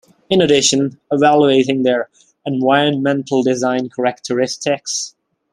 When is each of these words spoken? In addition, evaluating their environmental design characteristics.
In 0.31 0.41
addition, 0.41 0.99
evaluating 1.11 1.83
their 1.83 2.09
environmental 2.43 3.43
design 3.43 3.89
characteristics. 3.95 5.13